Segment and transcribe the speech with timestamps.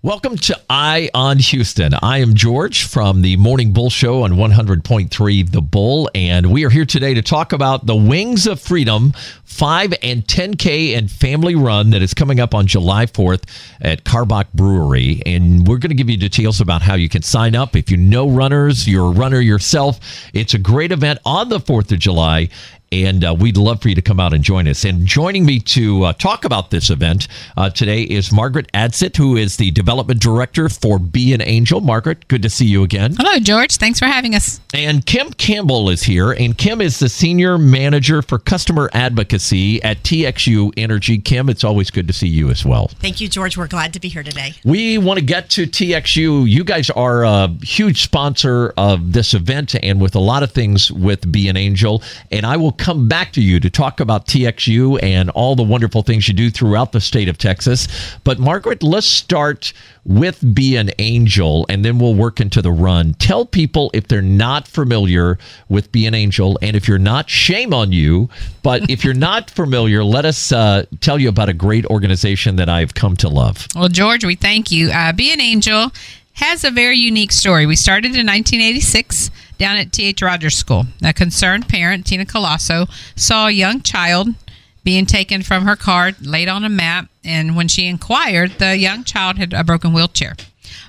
[0.00, 1.92] Welcome to Eye on Houston.
[1.92, 6.70] I am George from the Morning Bull Show on 100.3 The Bull, and we are
[6.70, 11.90] here today to talk about the Wings of Freedom 5 and 10K and family run
[11.90, 13.42] that is coming up on July 4th
[13.80, 15.20] at Karbach Brewery.
[15.26, 17.74] And we're going to give you details about how you can sign up.
[17.74, 19.98] If you know runners, you're a runner yourself,
[20.32, 22.50] it's a great event on the 4th of July
[22.92, 24.84] and uh, we'd love for you to come out and join us.
[24.84, 29.36] And joining me to uh, talk about this event uh, today is Margaret Adsett, who
[29.36, 31.80] is the development director for Be an Angel.
[31.80, 33.14] Margaret, good to see you again.
[33.16, 33.76] Hello, George.
[33.76, 34.60] Thanks for having us.
[34.72, 40.02] And Kim Campbell is here, and Kim is the senior manager for customer advocacy at
[40.02, 41.18] TXU Energy.
[41.18, 42.88] Kim, it's always good to see you as well.
[43.00, 43.56] Thank you, George.
[43.56, 44.54] We're glad to be here today.
[44.64, 46.48] We want to get to TXU.
[46.48, 50.90] You guys are a huge sponsor of this event and with a lot of things
[50.90, 52.02] with Be an Angel.
[52.30, 56.02] And I will come back to you to talk about TXU and all the wonderful
[56.02, 57.88] things you do throughout the state of Texas.
[58.24, 59.72] But Margaret, let's start
[60.04, 63.14] with Be an Angel and then we'll work into the run.
[63.14, 67.74] Tell people if they're not familiar with Be an Angel and if you're not, shame
[67.74, 68.30] on you.
[68.62, 72.68] But if you're not familiar, let us uh, tell you about a great organization that
[72.68, 73.66] I've come to love.
[73.74, 74.90] Well, George, we thank you.
[74.90, 75.92] Uh, Be an Angel
[76.34, 77.66] has a very unique story.
[77.66, 80.22] We started in 1986 down at T.H.
[80.22, 80.86] Rogers School.
[81.02, 84.28] A concerned parent, Tina Colosso, saw a young child
[84.84, 89.04] being taken from her car, laid on a mat, and when she inquired, the young
[89.04, 90.34] child had a broken wheelchair.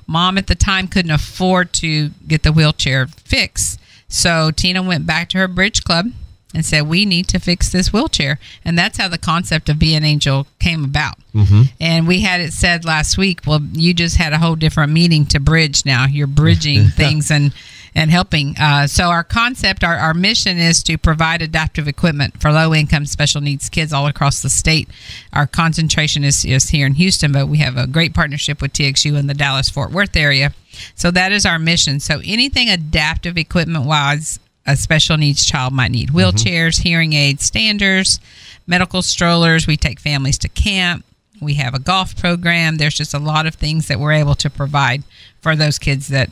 [0.07, 5.29] Mom at the time couldn't afford to get the wheelchair fixed, so Tina went back
[5.29, 6.11] to her bridge club
[6.53, 9.95] and said, "We need to fix this wheelchair," and that's how the concept of Be
[9.95, 11.17] an Angel came about.
[11.35, 11.63] Mm-hmm.
[11.79, 13.41] And we had it said last week.
[13.45, 15.85] Well, you just had a whole different meaning to bridge.
[15.85, 17.53] Now you're bridging things and
[17.99, 18.55] and helping.
[18.57, 23.05] Uh, so our concept, our, our mission is to provide adaptive equipment for low income
[23.05, 24.87] special needs kids all across the state.
[25.33, 29.19] Our concentration is, is here in Houston, but we have a great partnership with TXU
[29.19, 30.53] in the Dallas Fort Worth area.
[30.95, 31.99] So that is our mission.
[31.99, 36.87] So anything adaptive equipment wise a special needs child might need wheelchairs, mm-hmm.
[36.87, 38.19] hearing aids, standers,
[38.65, 39.67] medical strollers.
[39.67, 41.03] We take families to camp.
[41.41, 42.77] We have a golf program.
[42.77, 45.03] There's just a lot of things that we're able to provide
[45.41, 46.29] for those kids that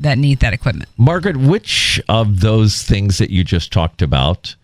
[0.00, 0.88] that need that equipment.
[0.96, 4.54] Margaret, which of those things that you just talked about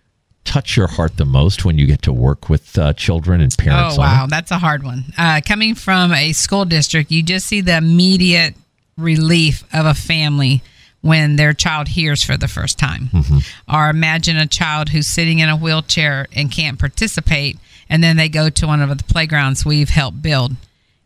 [0.45, 3.97] touch your heart the most when you get to work with uh, children and parents?
[3.97, 4.27] Oh, wow.
[4.29, 5.05] That's a hard one.
[5.17, 8.55] Uh, coming from a school district, you just see the immediate
[8.97, 10.63] relief of a family
[11.01, 13.09] when their child hears for the first time.
[13.13, 13.75] Mm-hmm.
[13.75, 18.29] Or imagine a child who's sitting in a wheelchair and can't participate, and then they
[18.29, 20.53] go to one of the playgrounds we've helped build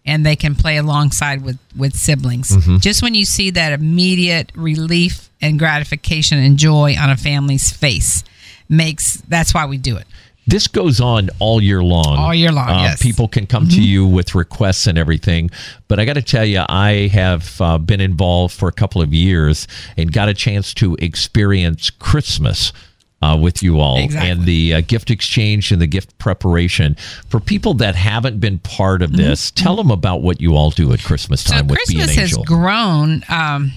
[0.06, 2.50] and they can play alongside with, with siblings.
[2.50, 2.78] Mm-hmm.
[2.78, 8.24] Just when you see that immediate relief and gratification and joy on a family's face
[8.68, 10.06] makes that's why we do it.
[10.48, 12.16] This goes on all year long.
[12.16, 13.02] All year long, uh, yes.
[13.02, 13.80] People can come mm-hmm.
[13.80, 15.50] to you with requests and everything.
[15.88, 19.12] But I got to tell you, I have uh, been involved for a couple of
[19.12, 22.72] years and got a chance to experience Christmas.
[23.22, 24.30] Uh, with you all exactly.
[24.30, 26.94] and the uh, gift exchange and the gift preparation.
[27.30, 29.64] For people that haven't been part of this, mm-hmm.
[29.64, 32.20] tell them about what you all do at Christmas time so with Christmas Be an
[32.20, 32.40] Angel.
[32.40, 33.22] has grown.
[33.30, 33.72] Um,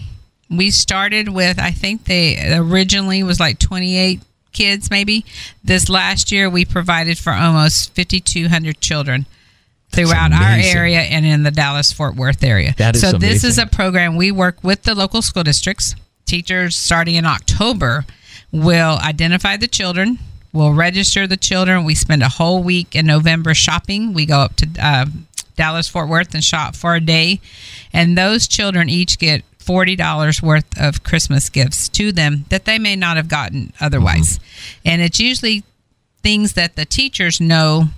[0.49, 4.19] we started with, I think they originally was like 28
[4.51, 5.25] kids maybe.
[5.63, 9.25] This last year, we provided for almost 5,200 children
[9.91, 12.73] throughout our area and in the Dallas Fort Worth area.
[12.77, 13.29] That is so amazing.
[13.29, 15.95] this is a program we work with the local school districts.
[16.25, 18.05] Teachers starting in October
[18.51, 20.19] will identify the children.
[20.51, 21.83] We'll register the children.
[21.83, 24.13] We spend a whole week in November shopping.
[24.13, 25.05] We go up to uh,
[25.55, 27.39] Dallas Fort Worth and shop for a day,
[27.93, 32.95] and those children each get $40 worth of Christmas gifts to them that they may
[32.95, 34.39] not have gotten otherwise.
[34.39, 34.87] Mm-hmm.
[34.87, 35.63] And it's usually
[36.23, 37.89] things that the teachers know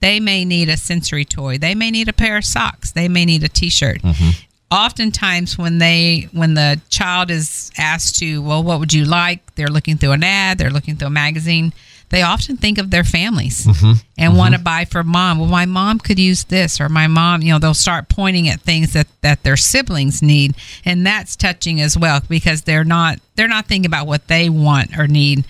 [0.00, 3.24] they may need a sensory toy, they may need a pair of socks, they may
[3.24, 4.02] need a t-shirt.
[4.02, 4.30] Mm-hmm.
[4.70, 9.54] Oftentimes when they when the child is asked to, well, what would you like?
[9.54, 11.72] They're looking through an ad, they're looking through a magazine
[12.08, 13.92] they often think of their families mm-hmm.
[14.16, 14.38] and mm-hmm.
[14.38, 15.38] want to buy for mom.
[15.38, 18.60] Well, my mom could use this, or my mom, you know, they'll start pointing at
[18.60, 20.54] things that that their siblings need,
[20.84, 24.96] and that's touching as well because they're not they're not thinking about what they want
[24.96, 25.46] or need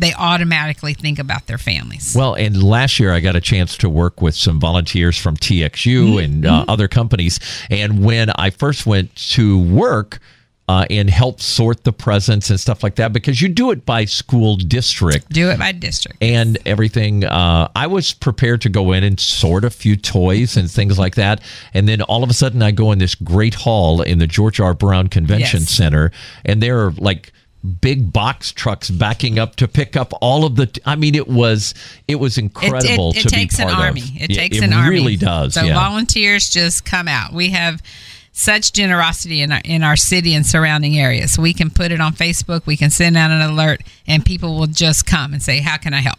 [0.00, 2.14] they automatically think about their families.
[2.16, 5.68] Well, and last year I got a chance to work with some volunteers from TXU
[5.68, 6.18] mm-hmm.
[6.18, 7.38] and uh, other companies.
[7.70, 10.18] And when I first went to work,
[10.68, 14.04] uh, and help sort the presents and stuff like that because you do it by
[14.04, 15.28] school district.
[15.30, 16.22] Do it by district.
[16.22, 17.24] And everything.
[17.24, 21.16] Uh, I was prepared to go in and sort a few toys and things like
[21.16, 21.40] that.
[21.74, 24.60] And then all of a sudden, I go in this great hall in the George
[24.60, 24.72] R.
[24.72, 25.70] Brown Convention yes.
[25.70, 26.12] Center,
[26.44, 27.32] and there are like
[27.80, 31.28] big box trucks backing up to pick up all of the t- i mean it
[31.28, 31.74] was
[32.08, 34.22] it was incredible it, it, it to takes an army of.
[34.22, 35.74] it takes it an army it really does so yeah.
[35.74, 37.82] volunteers just come out we have
[38.32, 41.38] such generosity in our in our city and surrounding areas.
[41.38, 44.66] We can put it on Facebook, we can send out an alert, and people will
[44.66, 46.18] just come and say, "How can I help?"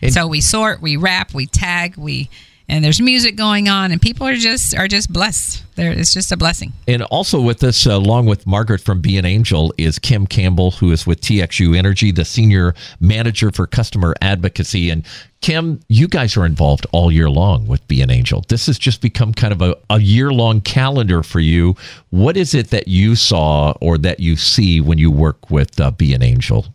[0.00, 2.28] And- so we sort, we wrap, we tag, we
[2.72, 5.62] and there's music going on, and people are just are just blessed.
[5.74, 6.72] There, it's just a blessing.
[6.88, 10.70] And also with us, uh, along with Margaret from Be an Angel, is Kim Campbell,
[10.70, 14.88] who is with TXU Energy, the senior manager for customer advocacy.
[14.88, 15.04] And
[15.42, 18.42] Kim, you guys are involved all year long with Be an Angel.
[18.48, 21.76] This has just become kind of a, a year long calendar for you.
[22.08, 25.90] What is it that you saw or that you see when you work with uh,
[25.90, 26.66] Be an Angel?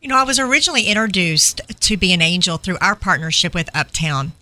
[0.00, 4.32] You know, I was originally introduced to Be an Angel through our partnership with Uptown.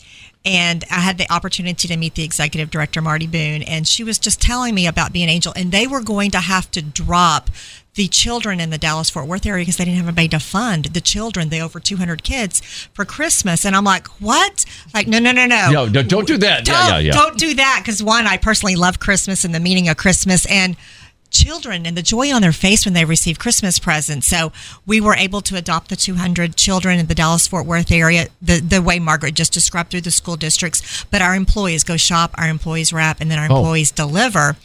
[0.44, 4.18] And I had the opportunity to meet the executive director, Marty Boone, and she was
[4.18, 5.52] just telling me about Be an Angel.
[5.56, 7.50] And they were going to have to drop
[7.98, 10.84] the children in the Dallas Fort Worth area because they didn't have anybody to fund
[10.86, 12.60] the children, the over 200 kids,
[12.94, 13.64] for Christmas.
[13.64, 14.64] And I'm like, what?
[14.94, 15.70] Like, no, no, no, no.
[15.72, 16.64] No, no, don't do that.
[16.64, 17.12] Don't, yeah, yeah, yeah.
[17.12, 20.76] don't do that because one, I personally love Christmas and the meaning of Christmas and
[21.30, 24.26] children and the joy on their face when they receive Christmas presents.
[24.26, 24.52] So
[24.86, 28.60] we were able to adopt the 200 children in the Dallas Fort Worth area the,
[28.60, 31.04] the way Margaret just described through the school districts.
[31.10, 33.58] But our employees go shop, our employees wrap, and then our Oh.
[33.58, 34.56] employees deliver.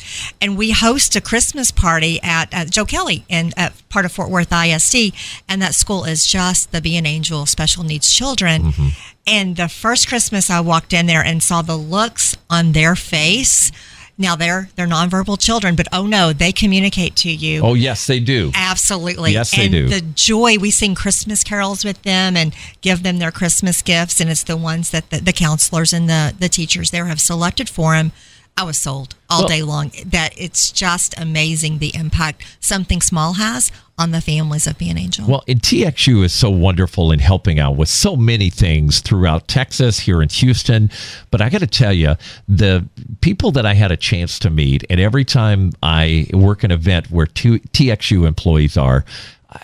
[0.41, 4.29] And we host a Christmas party at, at Jo Kelly and at part of Fort
[4.29, 5.13] Worth ISD.
[5.47, 8.63] And that school is just the Be an Angel special needs children.
[8.63, 8.87] Mm-hmm.
[9.25, 13.71] And the first Christmas I walked in there and saw the looks on their face.
[14.17, 17.61] Now they're they're nonverbal children, but oh no, they communicate to you.
[17.63, 18.51] Oh, yes, they do.
[18.53, 19.31] Absolutely.
[19.31, 19.89] Yes, they and do.
[19.89, 24.29] the joy we sing Christmas carols with them and give them their Christmas gifts, and
[24.29, 27.95] it's the ones that the, the counselors and the the teachers there have selected for
[27.95, 28.11] them.
[28.55, 29.91] I was sold all Well- day long.
[30.05, 35.27] That it's just amazing the impact something small has on the families of being angel.
[35.27, 39.99] Well, and TXU is so wonderful in helping out with so many things throughout Texas,
[39.99, 40.89] here in Houston.
[41.29, 42.15] But I got to tell you,
[42.47, 42.85] the
[43.21, 47.11] people that I had a chance to meet, and every time I work an event
[47.11, 49.05] where two TXU employees are,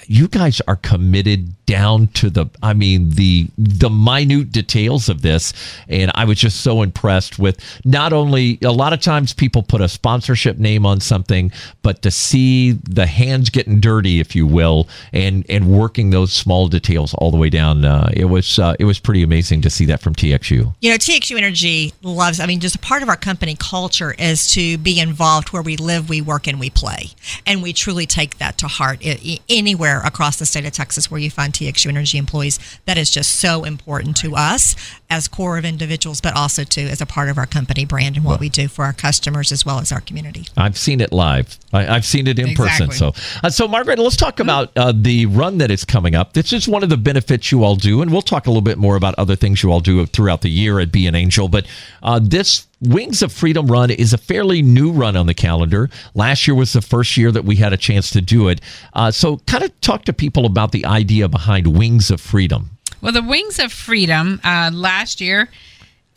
[0.05, 5.53] you guys are committed down to the i mean the the minute details of this.
[5.87, 9.81] And i was just so impressed with not only a lot of times people put
[9.81, 11.51] a sponsorship name on something
[11.83, 16.67] but to see the hands getting dirty if you will and and working those small
[16.67, 19.85] details all the way down uh, it was uh, it was pretty amazing to see
[19.85, 23.15] that from txu You know, TXU Energy loves, I mean, just a part of our
[23.15, 27.11] company culture is to be involved where we live, we work, and we play.
[27.45, 28.99] And we truly take that to heart.
[29.05, 29.39] I-
[29.79, 32.59] anywhere across the state of Texas where you find TXU Energy employees.
[32.85, 34.75] That is just so important to us
[35.09, 38.25] as core of individuals, but also to as a part of our company brand and
[38.25, 40.47] what we do for our customers as well as our community.
[40.57, 41.57] I've seen it live.
[41.71, 42.91] I, I've seen it in person.
[42.91, 46.33] So, uh, so Margaret, let's talk about uh, the run that is coming up.
[46.33, 48.77] This is one of the benefits you all do, and we'll talk a little bit
[48.77, 51.47] more about other things you all do throughout the year at Be an Angel.
[51.47, 51.65] But
[52.03, 55.89] uh, this Wings of Freedom run is a fairly new run on the calendar.
[56.13, 58.61] Last year was the first year that we had a chance to do it.
[58.93, 62.69] Uh, so, kind of talk to people about the idea behind Wings of Freedom.
[63.01, 65.49] Well, the Wings of Freedom uh, last year,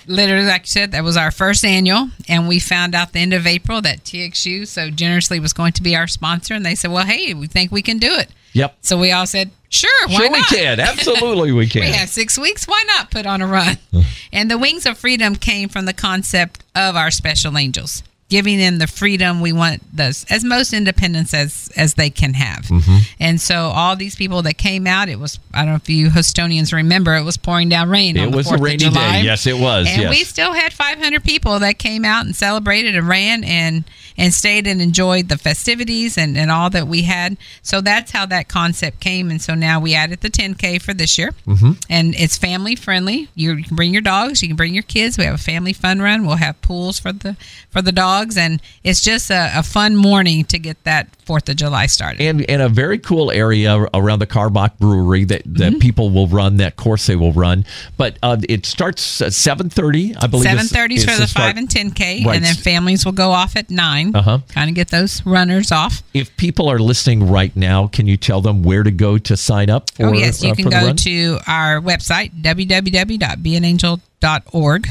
[0.06, 3.32] literally, like you said, that was our first annual, and we found out the end
[3.32, 6.90] of April that TXU so generously was going to be our sponsor, and they said,
[6.90, 8.76] "Well, hey, we think we can do it." Yep.
[8.82, 10.80] So we all said, "Sure, why sure, not?" we can.
[10.80, 11.82] Absolutely, we can.
[11.82, 12.66] We have six weeks.
[12.66, 13.78] Why not put on a run?
[14.32, 18.02] and the Wings of Freedom came from the concept of our special angels,
[18.32, 22.62] giving them the freedom we want, those as most independence as as they can have.
[22.64, 22.96] Mm-hmm.
[23.20, 26.08] And so all these people that came out, it was I don't know if you
[26.08, 28.16] Houstonians remember, it was pouring down rain.
[28.16, 29.20] It on was a 4th of rainy day.
[29.22, 29.86] Yes, it was.
[29.86, 30.10] And yes.
[30.10, 33.84] we still had 500 people that came out and celebrated and ran and
[34.16, 37.36] and stayed and enjoyed the festivities and, and all that we had.
[37.62, 39.30] So that's how that concept came.
[39.30, 41.32] And so now we added the 10K for this year.
[41.46, 41.72] Mm-hmm.
[41.88, 43.28] And it's family friendly.
[43.34, 45.18] You, you can bring your dogs, you can bring your kids.
[45.18, 46.26] We have a family fun run.
[46.26, 47.36] We'll have pools for the
[47.70, 48.21] for the dogs.
[48.36, 52.20] And it's just a, a fun morning to get that 4th of July started.
[52.20, 55.78] and and a very cool area around the Karbach Brewery that, that Mm-hmm.
[55.78, 57.64] people will run that course they will run.
[57.96, 60.44] But uh, it starts at seven thirty, I believe.
[60.44, 62.36] Seven is- for the five and ten k, Right.
[62.36, 64.14] and then families will go off at nine.
[64.14, 64.38] Uh-huh.
[64.48, 66.02] Kind of get those runners off.
[66.14, 69.70] If people are listening right now, can you tell them where to go to sign
[69.70, 69.90] up?
[69.92, 74.88] For, oh yes, you uh, can go to our website www.beanangel.org,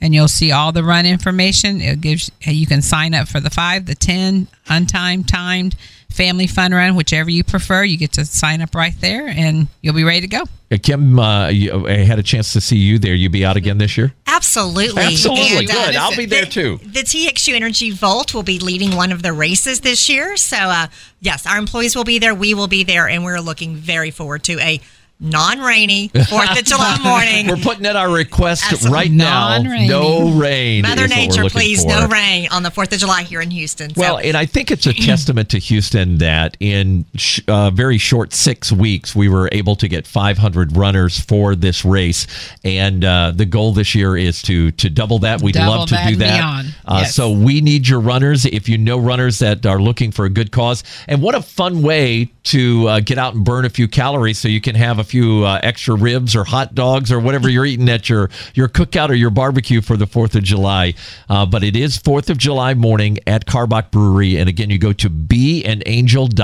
[0.00, 1.80] and you'll see all the run information.
[1.80, 5.76] It gives you can sign up for the five, the ten, untimed, timed,
[6.10, 7.84] family fun run, whichever you prefer.
[7.84, 10.42] You get to sign up right there, and you'll be ready to go.
[10.72, 13.14] Uh, Kim, uh, you, I had a chance to see you there.
[13.14, 14.14] You be out again this year?
[14.28, 15.02] Absolutely.
[15.02, 15.66] Absolutely.
[15.66, 15.96] And, uh, Good.
[15.96, 16.78] I'll be there the- too.
[16.84, 20.36] The TXU Energy Volt will be leading one of the races this year.
[20.36, 20.86] So, uh,
[21.20, 22.34] yes, our employees will be there.
[22.34, 23.08] We will be there.
[23.08, 24.80] And we're looking very forward to a
[25.20, 27.46] non-rainy Fourth of July morning.
[27.48, 29.58] We're putting in our request Absolutely right now.
[29.58, 29.88] non-rainy.
[29.88, 30.82] No rain.
[30.82, 31.88] Mother is what we're Nature, please, for.
[31.90, 33.94] no rain on the Fourth of July here in Houston.
[33.94, 37.98] So, Well, and I think it's a testament to Houston that in sh- uh, very
[37.98, 42.26] short six weeks, we were able to get 500 runners for this race.
[42.64, 45.42] And uh, the goal this year is to to double that.
[45.42, 46.64] We'd Double love to do that.
[46.86, 47.14] Uh, Yes.
[47.14, 48.44] So we need your runners.
[48.46, 51.82] If you know runners that are looking for a good cause, and what a fun
[51.82, 55.04] way to uh, get out and burn a few calories, so you can have a
[55.10, 59.08] few uh, extra ribs or hot dogs or whatever you're eating at your your cookout
[59.08, 60.94] or your barbecue for the Fourth of July.
[61.28, 64.92] Uh, but it is Fourth of July morning at Karbach Brewery, and again, you go
[64.92, 66.36] to beanangel.org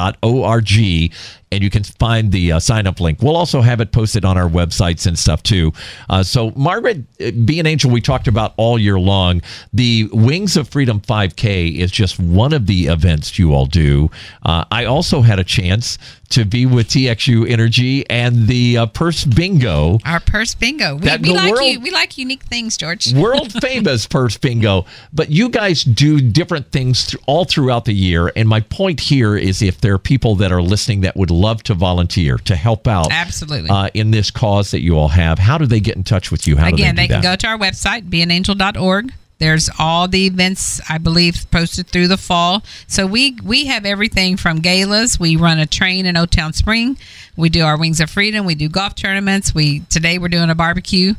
[1.53, 3.23] and you can find the uh, sign up link.
[3.23, 5.73] We'll also have it posted on our websites and stuff too.
[6.11, 9.43] Uh, so, Margaret, uh, Be an Angel, we talked about all year long.
[9.73, 14.11] The Wings of Freedom 5K is just one of the events you all do.
[14.45, 15.99] Uh, I also had a chance
[16.31, 20.01] to be with TXU Energy and the uh, Purse Bingo.
[20.05, 20.97] Our purse bingo.
[20.97, 21.81] We, we like world- you.
[21.81, 23.13] We like unique things, George.
[23.15, 28.33] world famous purse bingo but you guys do different things th- all throughout the year
[28.37, 31.63] and my point here is if there are people that are listening that would love
[31.65, 33.71] to volunteer to help out Absolutely.
[33.71, 36.47] uh, in this cause that you all have how do they get in touch with
[36.47, 39.13] you how Again, do they they, can go to our website, beanangel.org.
[39.39, 42.63] There's all the events I believe posted through the fall.
[42.87, 45.21] So we we have everything from galas.
[45.21, 46.97] We run a train in O Town Spring.
[47.37, 48.47] We do our Wings of Freedom.
[48.47, 49.55] We do golf tournaments.
[49.55, 51.13] We today we're doing a barbecue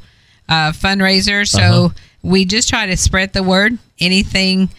[0.50, 1.48] uh, fundraiser.
[1.48, 1.90] So Uh-huh.
[2.24, 3.78] we just try to spread the word.
[4.00, 4.70] Anything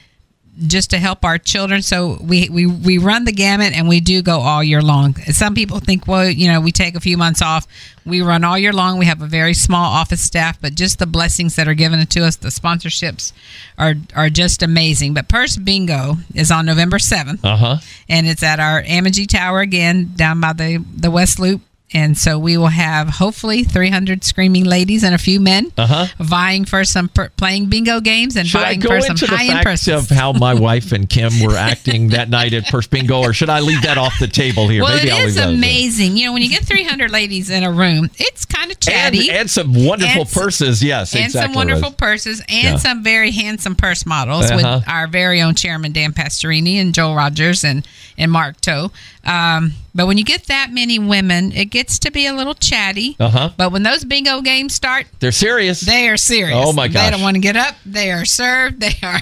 [0.67, 1.83] just to help our children.
[1.83, 5.15] So we, we, we run the gamut and we do go all year long.
[5.15, 7.67] Some people think, well, you know, we take a few months off.
[8.05, 8.99] We run all year long.
[8.99, 12.25] We have a very small office staff, but just the blessings that are given to
[12.25, 13.33] us, the sponsorships
[13.79, 15.15] are, are just amazing.
[15.15, 17.77] But Purse Bingo is on November 7th uh-huh
[18.09, 21.61] and it's at our Amegy Tower again down by the, the West Loop.
[21.95, 26.07] And so we will have hopefully 300 screaming ladies and a few men Uh-huh.
[26.18, 29.88] vying for some per, playing bingo games and should vying for some high end purses.
[29.88, 33.49] of how my wife and Kim were acting that night at Purse Bingo, or should
[33.49, 34.83] I leave that off the table here?
[34.83, 36.18] Well, Maybe it I'll is amazing.
[36.18, 39.30] You know, when you get 300 ladies in a room, it's kind of And, chatty.
[39.30, 41.47] and some wonderful And purses, yes, and exactly.
[41.49, 41.97] some wonderful right.
[41.99, 42.76] purses and Yeah.
[42.76, 44.80] some very handsome purse models Uh-huh.
[44.80, 47.87] with our very own chairman Dan Pastorini and Joel Rogers and
[48.21, 48.90] and Mark Toe.
[49.25, 53.17] Um, but when you get that many women, it gets to be a little chatty.
[53.19, 53.50] Uh-huh.
[53.57, 55.81] But when those bingo games start, They're serious.
[55.81, 56.57] they are serious.
[56.57, 57.05] Oh, my god.
[57.05, 57.75] They don't want to get up.
[57.85, 58.78] They are served.
[58.81, 59.21] They are.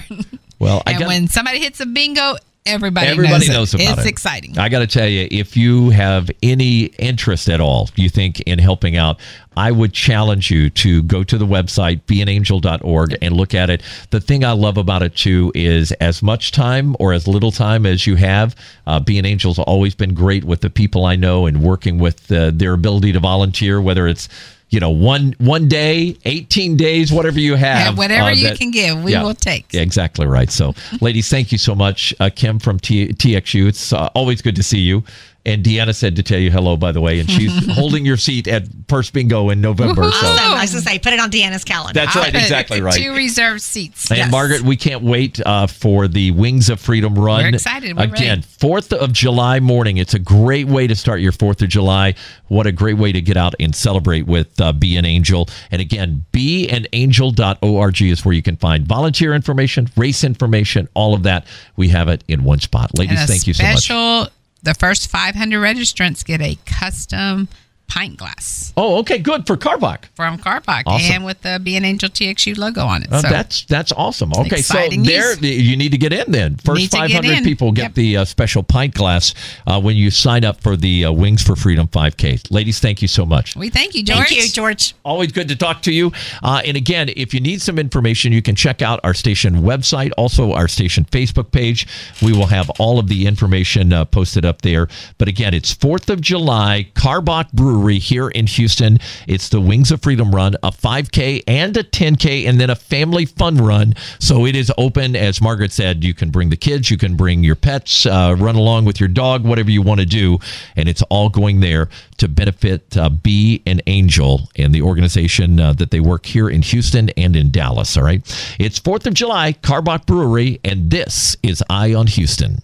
[0.59, 2.35] Well, I and when somebody hits a bingo,
[2.67, 3.81] everybody, Everybody knows, knows it.
[3.81, 4.09] about it's it.
[4.09, 4.57] exciting.
[4.57, 8.59] I got to tell you, if you have any interest at all, you think in
[8.59, 9.19] helping out,
[9.55, 13.81] I would challenge you to go to the website beanangel.org and look at it.
[14.11, 17.85] The thing I love about it too is as much time or as little time
[17.85, 18.55] as you have.
[18.85, 22.31] Uh, Be an Angel's always been great with the people I know and working with
[22.31, 24.29] uh, their ability to volunteer, whether it's
[24.69, 28.71] you know one one day, eighteen days, whatever you have, Yeah, whatever uh, you can
[28.71, 29.23] give, we yeah.
[29.23, 29.65] will take.
[29.73, 30.49] Yeah, exactly right.
[30.51, 32.13] So, ladies, thank you so much.
[32.19, 33.67] Uh, Kim from T- TXU.
[33.67, 35.03] It's uh, always good to see you.
[35.47, 38.47] And Deanna said to tell you hello, by the way, and she's holding your seat
[38.49, 40.03] at Purse Bingo in November.
[40.03, 40.53] So, awesome.
[40.53, 41.93] I was going to say, put it on Deanna's calendar.
[41.93, 42.93] That's right, exactly right.
[42.93, 44.11] Two reserved seats.
[44.11, 44.31] and Yes.
[44.31, 47.43] Margaret, we can't wait uh, for the Wings of Freedom run.
[47.43, 47.95] We're excited.
[47.95, 48.41] We're Again, ready.
[48.41, 49.97] 4th of July morning.
[49.97, 52.15] It's a great way to start your 4th of July.
[52.49, 55.47] What a great way to get out and celebrate with uh, Be an Angel.
[55.71, 61.45] And again, beanangel.org is where you can find volunteer information, race information, all of that.
[61.75, 62.97] We have it in one spot.
[62.97, 63.83] Ladies, thank you so much.
[63.83, 64.27] special,
[64.67, 67.47] the first 500 registrants get a custom
[67.87, 70.05] pint glass Oh, okay, good for Karbach.
[70.15, 71.15] from Karbach Awesome.
[71.15, 73.11] and with the Be an Angel TXU logo on it.
[73.11, 74.31] Uh, so that's that's awesome.
[74.33, 75.41] Okay, so there news.
[75.41, 76.57] you need to get in then.
[76.57, 77.93] First Need to get 500 people get Yep.
[77.95, 79.33] the uh, special pint glass
[79.65, 82.51] uh, when you sign up for the uh, Wings for Freedom 5K.
[82.51, 83.55] Ladies, thank you so much.
[83.55, 84.27] we thank you, George.
[84.27, 84.93] Thank you, George.
[85.03, 86.11] Always good to talk to you.
[86.43, 90.11] Uh, and again, if you need some information, you can check out our station website,
[90.17, 91.87] also our station Facebook page.
[92.21, 94.87] We will have all of the information uh, posted up there.
[95.17, 98.97] But again, it's 4th of July, Karbach Brewery here in Houston.
[99.27, 103.25] It's the Wings of Freedom Run, a 5K and a 10K, and then a family
[103.25, 103.93] fun run.
[104.19, 105.15] So it is open.
[105.15, 108.55] As Margaret said, you can bring the kids, you can bring your pets, uh, run
[108.55, 110.39] along with your dog, whatever you want to do.
[110.75, 115.73] And it's all going there to benefit uh, Be an Angel and the organization uh,
[115.73, 117.95] that they work here in Houston and in Dallas.
[117.95, 118.21] All right.
[118.57, 122.57] It's 4th of July, Karbach Brewery, and this is Eye on Houston.